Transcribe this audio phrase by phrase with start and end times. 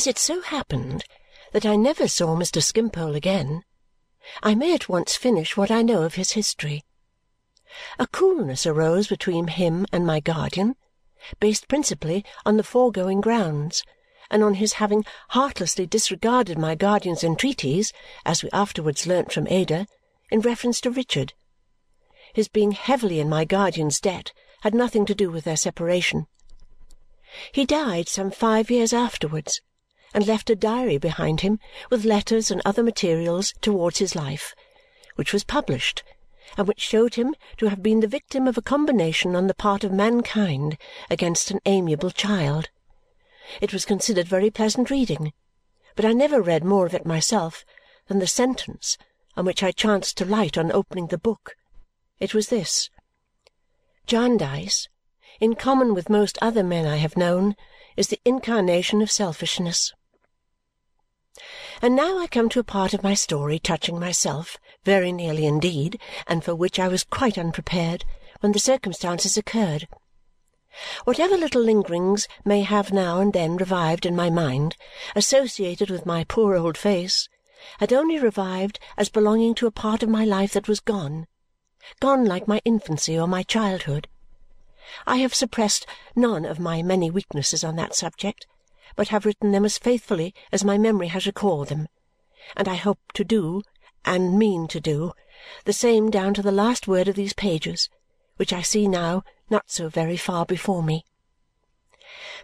[0.00, 1.04] As it so happened
[1.52, 2.62] that I never saw Mr.
[2.62, 3.64] Skimpole again,
[4.42, 6.84] I may at once finish what I know of his history.
[7.98, 10.74] A coolness arose between him and my guardian,
[11.38, 13.82] based principally on the foregoing grounds
[14.30, 17.92] and on his having heartlessly disregarded my guardian's entreaties,
[18.24, 19.86] as we afterwards learnt from Ada,
[20.30, 21.34] in reference to Richard.
[22.32, 24.32] His being heavily in my guardian's debt
[24.62, 26.26] had nothing to do with their separation.
[27.52, 29.60] He died some five years afterwards
[30.12, 31.58] and left a diary behind him
[31.90, 34.54] with letters and other materials towards his life,
[35.14, 36.02] which was published
[36.56, 39.84] and which showed him to have been the victim of a combination on the part
[39.84, 40.76] of mankind
[41.08, 42.70] against an amiable child.
[43.60, 45.32] It was considered very pleasant reading,
[45.94, 47.64] but I never read more of it myself
[48.08, 48.98] than the sentence
[49.36, 51.54] on which I chanced to light on opening the book.
[52.18, 52.90] It was this:
[54.06, 54.88] Jarndyce,
[55.38, 57.54] in common with most other men I have known,
[57.96, 59.92] is the incarnation of selfishness.
[61.80, 66.00] And now I come to a part of my story touching myself, very nearly indeed,
[66.26, 68.04] and for which I was quite unprepared
[68.40, 69.86] when the circumstances occurred.
[71.04, 74.76] Whatever little lingerings may have now and then revived in my mind,
[75.14, 77.28] associated with my poor old face,
[77.78, 81.26] had only revived as belonging to a part of my life that was gone,
[82.00, 84.08] gone like my infancy or my childhood.
[85.06, 85.86] I have suppressed
[86.16, 88.46] none of my many weaknesses on that subject
[88.96, 91.88] but have written them as faithfully as my memory has recalled them,
[92.56, 93.62] and I hope to do,
[94.04, 95.12] and mean to do,
[95.64, 97.88] the same down to the last word of these pages,
[98.36, 101.04] which I see now not so very far before me.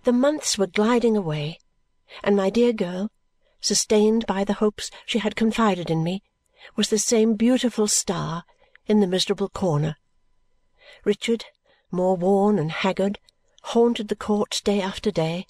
[0.05, 1.58] The months were gliding away,
[2.22, 3.11] and my dear girl,
[3.61, 6.22] sustained by the hopes she had confided in me,
[6.77, 8.44] was the same beautiful star
[8.86, 9.97] in the miserable corner.
[11.05, 11.47] Richard,
[11.91, 13.19] more worn and haggard,
[13.62, 15.47] haunted the court day after day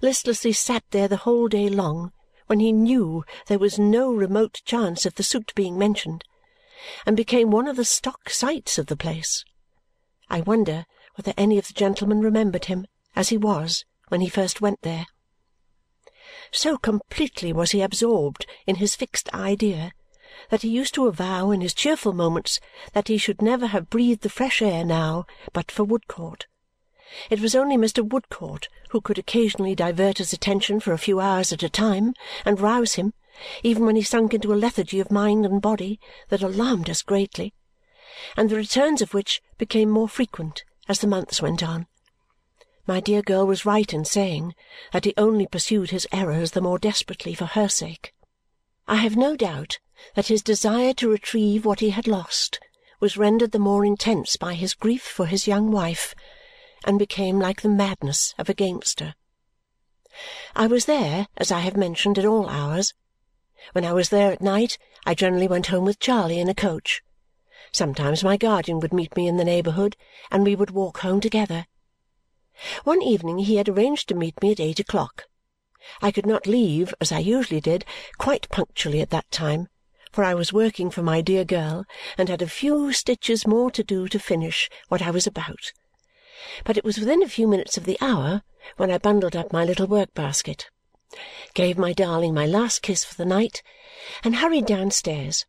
[0.00, 2.12] listlessly sat there the whole day long
[2.46, 6.24] when he knew there was no remote chance of the suit being mentioned
[7.06, 9.44] and became one of the stock sights of the place.
[10.28, 14.60] I wonder whether any of the gentlemen remembered him as he was when he first
[14.60, 15.06] went there.
[16.50, 19.92] So completely was he absorbed in his fixed idea
[20.50, 22.60] that he used to avow in his cheerful moments
[22.92, 26.46] that he should never have breathed the fresh air now but for Woodcourt.
[27.28, 28.02] It was only Mr.
[28.06, 32.14] Woodcourt who could occasionally divert his attention for a few hours at a time
[32.44, 33.12] and rouse him,
[33.62, 37.52] even when he sunk into a lethargy of mind and body that alarmed us greatly,
[38.36, 41.86] and the returns of which became more frequent as the months went on.
[42.86, 44.54] My dear girl was right in saying
[44.92, 48.14] that he only pursued his errors the more desperately for her sake.
[48.88, 49.78] I have no doubt
[50.14, 52.58] that his desire to retrieve what he had lost
[53.00, 56.14] was rendered the more intense by his grief for his young wife
[56.84, 59.14] and became like the madness of a gamester.
[60.54, 62.92] I was there, as I have mentioned, at all hours.
[63.72, 64.76] When I was there at night,
[65.06, 67.02] I generally went home with Charley in a coach.
[67.72, 69.96] Sometimes my guardian would meet me in the neighbourhood,
[70.30, 71.66] and we would walk home together.
[72.84, 75.24] One evening he had arranged to meet me at eight o'clock.
[76.02, 77.86] I could not leave, as I usually did,
[78.18, 79.68] quite punctually at that time,
[80.10, 81.86] for I was working for my dear girl
[82.18, 85.72] and had a few stitches more to do to finish what I was about
[86.64, 88.42] but it was within a few minutes of the hour
[88.76, 90.70] when I bundled up my little work basket,
[91.54, 93.62] gave my darling my last kiss for the night,
[94.24, 95.46] and hurried downstairs.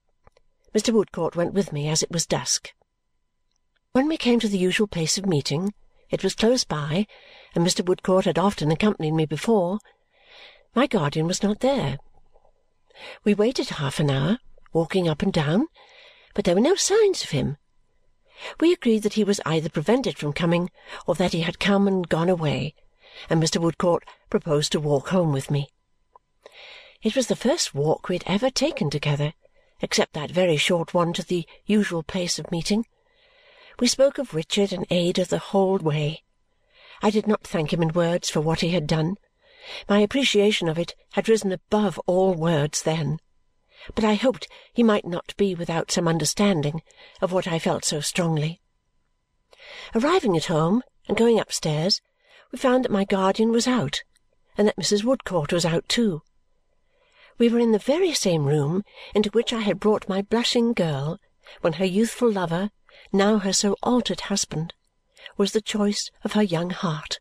[0.73, 0.93] Mr.
[0.93, 2.73] Woodcourt went with me as it was dusk.
[3.91, 5.73] When we came to the usual place of meeting,
[6.09, 7.07] it was close by,
[7.55, 7.85] and Mr.
[7.85, 9.79] Woodcourt had often accompanied me before.
[10.75, 11.97] My guardian was not there.
[13.23, 14.39] We waited half an hour,
[14.73, 15.67] walking up and down,
[16.33, 17.57] but there were no signs of him
[18.59, 20.69] we agreed that he was either prevented from coming
[21.05, 22.73] or that he had come and gone away,
[23.29, 23.59] and Mr.
[23.61, 25.69] Woodcourt proposed to walk home with me.
[27.01, 29.33] It was the first walk we had ever taken together,
[29.81, 32.85] except that very short one to the usual place of meeting.
[33.79, 36.23] We spoke of Richard and Ada the whole way.
[37.01, 39.17] I did not thank him in words for what he had done.
[39.89, 43.19] My appreciation of it had risen above all words then
[43.95, 46.81] but I hoped he might not be without some understanding
[47.21, 48.62] of what I felt so strongly.
[49.95, 52.01] Arriving at home and going upstairs,
[52.51, 54.03] we found that my guardian was out
[54.57, 55.03] and that Mrs.
[55.03, 56.21] Woodcourt was out too.
[57.38, 58.83] We were in the very same room
[59.15, 61.19] into which I had brought my blushing girl
[61.62, 62.69] when her youthful lover,
[63.12, 64.74] now her so altered husband,
[65.38, 67.19] was the choice of her young heart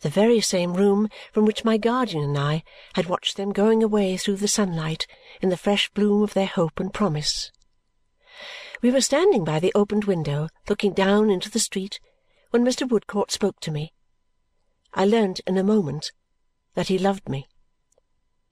[0.00, 2.64] the very same room from which my guardian and I
[2.94, 5.06] had watched them going away through the sunlight
[5.40, 7.50] in the fresh bloom of their hope and promise.
[8.82, 12.00] We were standing by the opened window looking down into the street
[12.50, 12.88] when Mr.
[12.88, 13.92] Woodcourt spoke to me.
[14.92, 16.12] I learnt in a moment
[16.74, 17.46] that he loved me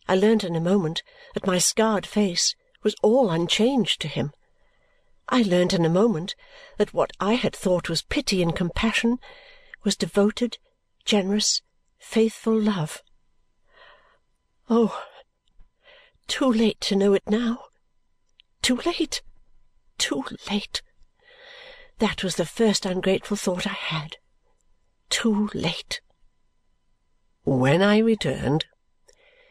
[0.09, 1.03] I learned in a moment
[1.35, 4.33] that my scarred face was all unchanged to him.
[5.29, 6.35] I learned in a moment
[6.77, 9.21] that what I had thought was pity and compassion
[9.85, 10.59] was devoted,
[11.05, 11.63] generous,
[11.99, 13.03] faithful love.
[14.69, 15.05] Oh,
[16.27, 17.65] too late to know it now!
[18.63, 19.23] Too late,
[19.99, 20.83] too late!
[21.99, 24.17] That was the first ungrateful thought I had.
[25.11, 26.01] Too late.
[27.45, 28.67] "When I returned,"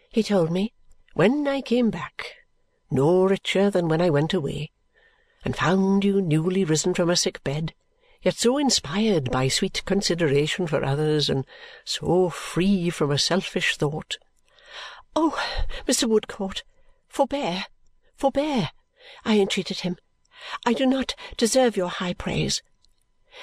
[0.10, 0.74] he told me,
[1.14, 2.36] "when I came back,
[2.90, 4.72] no richer than when I went away,
[5.44, 7.74] and found you newly risen from a sick bed,
[8.24, 11.46] yet so inspired by sweet consideration for others, and
[11.84, 14.18] so free from a selfish thought
[15.16, 15.38] "Oh,
[15.88, 16.08] Mr.
[16.08, 16.64] Woodcourt,
[17.08, 17.66] forbear,
[18.16, 18.70] forbear!"
[19.26, 19.98] I entreated him.
[20.66, 22.62] "I do not deserve your high praise.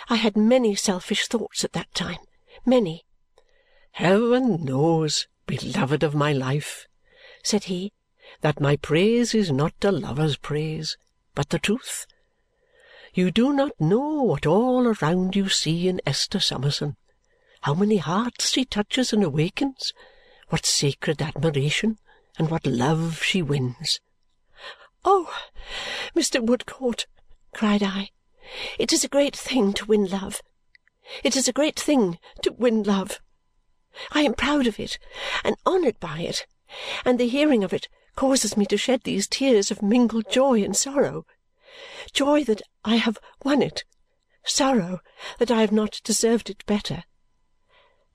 [0.08, 2.20] I had many selfish thoughts at that time,
[2.64, 3.04] many.
[3.92, 6.86] "Heaven knows, beloved of my life,"
[7.42, 7.92] said he,
[8.42, 10.96] "that my praise is not a lover's praise,
[11.34, 12.06] but the truth.
[13.14, 16.96] You do not know what all around you see in Esther Summerson,
[17.62, 19.94] how many hearts she touches and awakens,
[20.50, 21.98] what sacred admiration,
[22.36, 24.00] and what love she wins."
[25.06, 25.34] "Oh,
[26.14, 26.44] Mr.
[26.44, 27.06] Woodcourt,"
[27.54, 28.10] cried I,
[28.78, 30.42] "it is a great thing to win love!
[31.24, 33.20] It is a great thing to win love!
[34.12, 34.98] I am proud of it
[35.42, 36.46] and honoured by it,
[37.06, 40.76] and the hearing of it causes me to shed these tears of mingled joy and
[40.76, 41.24] sorrow.
[42.12, 43.84] Joy that I have won it,
[44.44, 45.00] sorrow
[45.38, 47.04] that I have not deserved it better.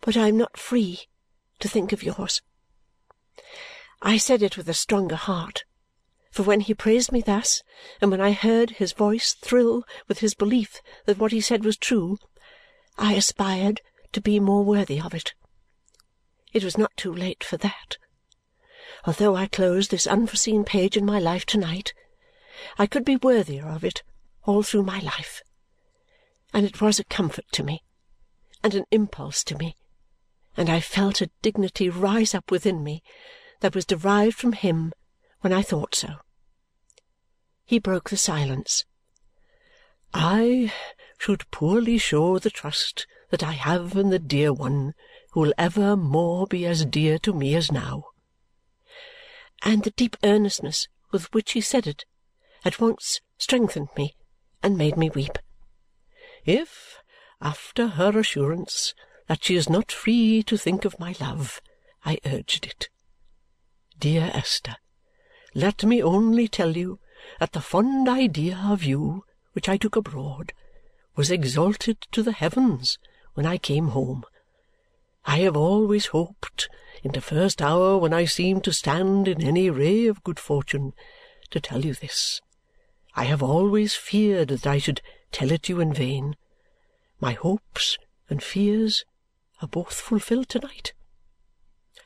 [0.01, 1.07] But I am not free
[1.59, 2.41] to think of yours."
[4.01, 5.63] I said it with a stronger heart,
[6.29, 7.63] for when he praised me thus,
[8.01, 11.77] and when I heard his voice thrill with his belief that what he said was
[11.77, 12.17] true,
[12.97, 13.81] I aspired
[14.11, 15.33] to be more worthy of it.
[16.51, 17.97] It was not too late for that.
[19.05, 21.93] Although I closed this unforeseen page in my life to night,
[22.77, 24.03] I could be worthier of it
[24.43, 25.41] all through my life.
[26.53, 27.83] And it was a comfort to me,
[28.63, 29.75] and an impulse to me,
[30.55, 33.01] and I felt a dignity rise up within me
[33.61, 34.93] that was derived from him
[35.41, 36.17] when I thought so.
[37.65, 38.85] He broke the silence.
[40.13, 40.71] "I
[41.17, 44.93] should poorly show the trust that I have in the dear one
[45.31, 48.09] who will ever more be as dear to me as now."
[49.63, 52.05] And the deep earnestness with which he said it
[52.65, 54.15] at once strengthened me
[54.61, 55.37] and made me weep.
[56.45, 56.97] "If,
[57.41, 58.93] after her assurance
[59.27, 61.61] that she is not free to think of my love,
[62.05, 62.89] I urged it.
[63.99, 64.77] Dear Esther,
[65.53, 66.99] let me only tell you
[67.39, 69.23] that the fond idea of you
[69.53, 70.53] which I took abroad
[71.15, 72.97] was exalted to the heavens
[73.33, 74.23] when I came home.
[75.25, 76.69] I have always hoped,
[77.03, 80.93] in the first hour when I seemed to stand in any ray of good fortune,
[81.51, 82.41] to tell you this.
[83.15, 85.01] I have always feared that I should
[85.31, 86.35] tell it you in vain.
[87.19, 87.97] My hopes
[88.29, 89.05] and fears
[89.61, 90.93] are both fulfilled to-night.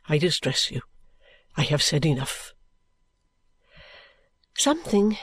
[0.09, 0.81] I distress you.
[1.55, 2.53] I have said enough."
[4.57, 5.17] Something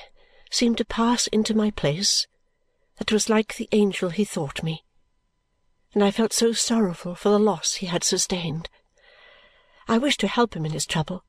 [0.50, 2.26] seemed to pass into my place
[2.96, 4.84] that was like the angel he thought me
[5.94, 8.68] and I felt so sorrowful for the loss he had sustained.
[9.86, 11.24] I wished to help him in his trouble,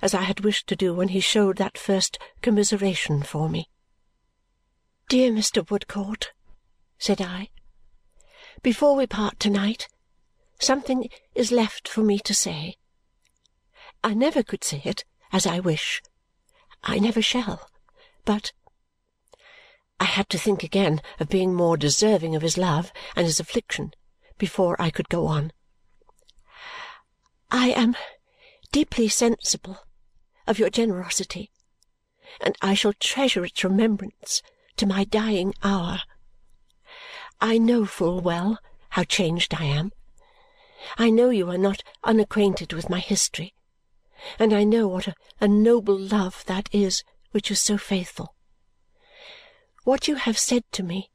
[0.00, 3.70] as I had wished to do when he showed that first commiseration for me.
[5.08, 5.68] "Dear Mr.
[5.68, 6.32] Woodcourt,"
[6.96, 7.50] said I,
[8.62, 9.88] "before we part to-night,
[10.60, 12.76] something is left for me to say.
[14.04, 16.02] I never could say it as I wish.
[16.84, 17.68] I never shall.
[18.24, 18.52] But
[19.98, 23.94] I had to think again of being more deserving of his love and his affliction
[24.38, 25.52] before I could go on.
[27.50, 27.96] I am
[28.70, 29.78] deeply sensible
[30.46, 31.50] of your generosity,
[32.40, 34.42] and I shall treasure its remembrance
[34.76, 36.00] to my dying hour.
[37.40, 38.58] I know full well
[38.90, 39.92] how changed I am.
[40.98, 43.54] I know you are not unacquainted with my history,
[44.38, 45.08] and I know what
[45.40, 48.34] a, noble love that is which is so faithful.
[49.84, 51.10] What you have said to me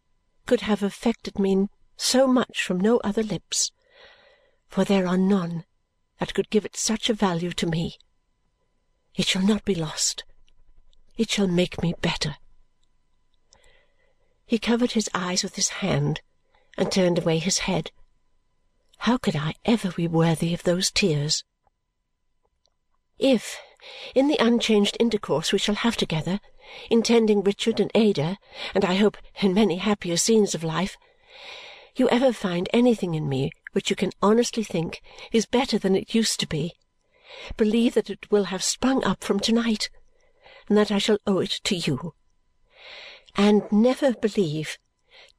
[0.45, 3.71] could have affected me so much from no other lips,
[4.67, 5.65] for there are none
[6.19, 7.97] that could give it such a value to me.
[9.15, 10.23] It shall not be lost.
[11.17, 12.35] It shall make me better.
[14.47, 16.21] He covered his eyes with his hand
[16.77, 17.91] and turned away his head.
[18.99, 21.43] How could I ever be worthy of those tears?
[23.19, 23.59] If,
[24.15, 26.39] in the unchanged intercourse we shall have together,
[26.89, 28.37] intending Richard and Ada,
[28.73, 30.97] and I hope in many happier scenes of life,
[31.97, 35.01] you ever find anything in me which you can honestly think
[35.33, 36.73] is better than it used to be,
[37.57, 39.89] believe that it will have sprung up from to-night
[40.69, 42.13] and that I shall owe it to you.
[43.37, 44.79] And never believe,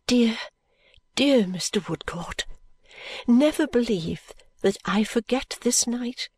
[0.07, 0.39] dear,
[1.17, 1.87] dear Mr.
[1.89, 2.47] Woodcourt,
[3.27, 6.29] never believe that I forget this night,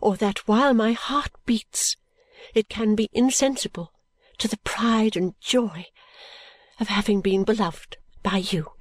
[0.00, 1.96] or that while my heart beats
[2.54, 3.92] it can be insensible
[4.38, 5.86] to the pride and joy
[6.78, 8.72] of having been beloved by you.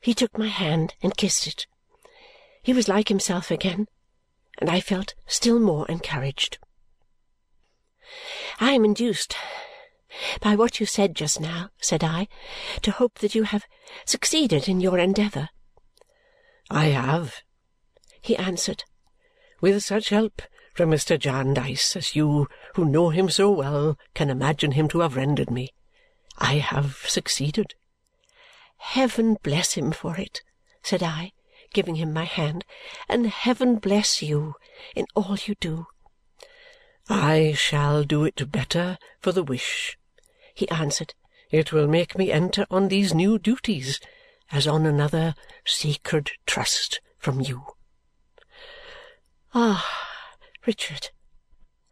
[0.00, 1.66] He took my hand and kissed it.
[2.62, 3.88] He was like himself again,
[4.58, 6.58] and I felt still more encouraged.
[8.60, 9.34] I am induced
[10.40, 12.28] by what you said just now, said I,
[12.82, 13.64] to hope that you have
[14.04, 15.48] succeeded in your endeavour.
[16.70, 17.42] I have,
[18.20, 18.84] he answered,
[19.60, 20.42] with such help
[20.74, 21.18] from Mr.
[21.18, 25.70] Jarndyce as you, who know him so well, can imagine him to have rendered me.
[26.38, 27.74] I have succeeded.
[28.78, 30.42] Heaven bless him for it,
[30.82, 31.32] said I,
[31.72, 32.64] giving him my hand,
[33.08, 34.54] and heaven bless you
[34.94, 35.86] in all you do.
[37.08, 39.96] I shall do it better for the wish,
[40.54, 41.14] he answered.
[41.50, 44.00] It will make me enter on these new duties
[44.50, 45.34] as on another
[45.64, 47.64] sacred trust from you.
[49.54, 49.86] Ah,
[50.66, 51.10] Richard,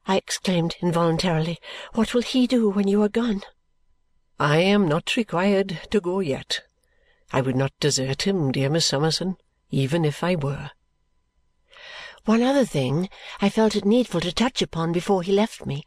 [0.06, 1.58] I exclaimed involuntarily,
[1.94, 3.42] what will he do when you are gone?
[4.38, 6.62] I am not required to go yet.
[7.32, 9.36] I would not desert him, dear Miss Summerson,
[9.70, 10.70] even if I were.
[12.24, 13.08] One other thing
[13.40, 15.84] I felt it needful to touch upon before he left me.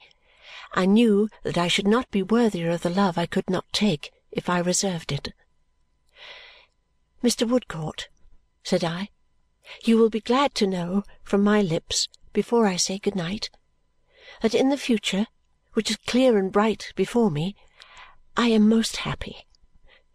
[0.77, 4.11] I knew that I should not be worthier of the love I could not take
[4.29, 5.33] if I reserved it.
[7.23, 7.47] Mr.
[7.47, 8.09] Woodcourt,
[8.61, 9.07] said I,
[9.85, 13.49] you will be glad to know from my lips before I say good night
[14.41, 15.27] that in the future,
[15.73, 17.55] which is clear and bright before me,
[18.35, 19.47] I am most happy,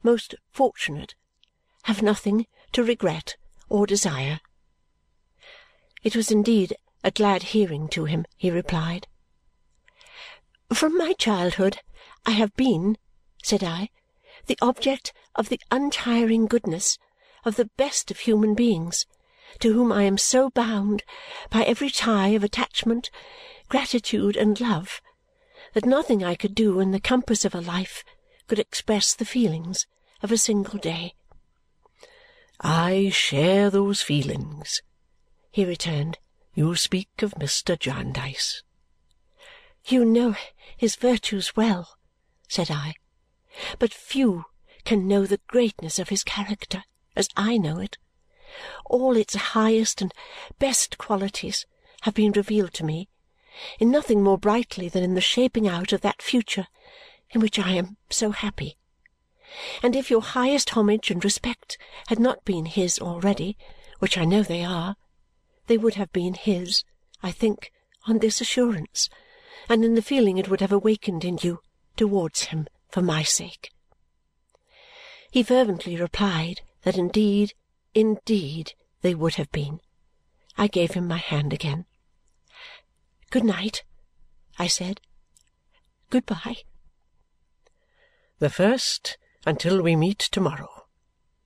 [0.02, 1.14] most fortunate,
[1.84, 3.36] have nothing to regret
[3.70, 4.40] or desire.
[6.02, 9.06] It was indeed a glad hearing to him, he replied.
[10.72, 11.80] From my childhood
[12.24, 12.96] I have been,
[13.42, 13.90] said I,
[14.46, 16.96] the object of the untiring goodness
[17.44, 19.04] of the best of human beings,
[19.58, 21.02] to whom I am so bound
[21.50, 23.10] by every tie of attachment,
[23.68, 25.02] gratitude, and love
[25.74, 28.04] that nothing I could do in the compass of a life
[28.46, 29.86] could express the feelings
[30.22, 31.14] of a single day.
[32.60, 34.82] I share those feelings,
[35.50, 36.18] he returned.
[36.54, 37.78] You speak of Mr.
[37.78, 38.62] Jarndyce.
[39.84, 40.36] You know
[40.76, 41.96] his virtues well,
[42.48, 42.94] said I,
[43.78, 44.44] but few
[44.84, 46.84] can know the greatness of his character
[47.16, 47.98] as I know it.
[48.86, 50.12] All its highest and
[50.58, 51.66] best qualities
[52.02, 53.08] have been revealed to me,
[53.78, 56.66] in nothing more brightly than in the shaping out of that future
[57.30, 58.76] in which I am so happy.
[59.82, 61.76] And if your highest homage and respect
[62.08, 63.56] had not been his already,
[63.98, 64.96] which I know they are,
[65.66, 66.84] they would have been his,
[67.22, 67.72] I think,
[68.06, 69.08] on this assurance,
[69.68, 71.60] and in the feeling it would have awakened in you
[71.96, 73.70] towards him for my sake.
[75.30, 77.54] He fervently replied that indeed,
[77.94, 79.80] indeed, they would have been.
[80.56, 81.86] I gave him my hand again.
[83.30, 83.84] Good night,
[84.58, 85.00] I said.
[86.10, 86.56] Good bye.
[88.40, 90.86] The first until we meet to-morrow.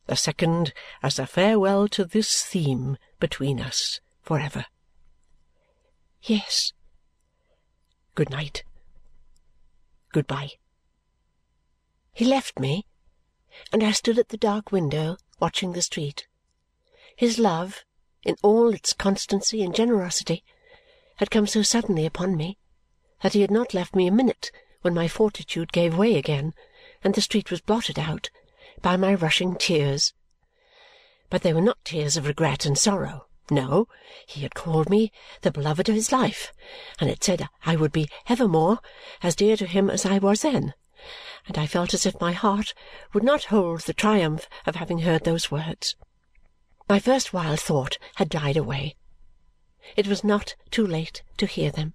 [0.06, 4.66] The second as a farewell to this theme between us for ever.
[6.22, 6.72] Yes.
[8.14, 8.62] Good night.
[10.12, 10.52] Good bye.
[12.12, 12.86] He left me,
[13.72, 16.28] and I stood at the dark window watching the street.
[17.16, 17.84] His love,
[18.24, 20.44] in all its constancy and generosity,
[21.16, 22.58] had come so suddenly upon me
[23.22, 24.52] that he had not left me a minute
[24.82, 26.54] when my fortitude gave way again
[27.02, 28.30] and the street was blotted out
[28.80, 30.12] by my rushing tears.
[31.30, 33.26] But they were not tears of regret and sorrow.
[33.50, 33.88] No,
[34.26, 36.50] he had called me the beloved of his life
[36.98, 38.78] and had said I would be evermore
[39.22, 40.72] as dear to him as I was then,
[41.46, 42.72] and I felt as if my heart
[43.12, 45.94] would not hold the triumph of having heard those words.
[46.88, 48.96] My first wild thought had died away.
[49.94, 51.92] It was not too late to hear them,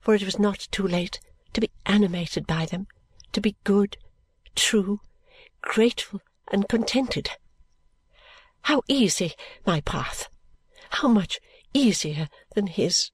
[0.00, 1.18] for it was not too late
[1.52, 2.86] to be animated by them,
[3.32, 3.96] to be good,
[4.54, 5.00] true,
[5.62, 6.20] grateful,
[6.52, 7.30] and contented.
[8.62, 9.34] How easy
[9.66, 10.28] my path!
[10.94, 11.40] How much
[11.72, 13.10] easier than his!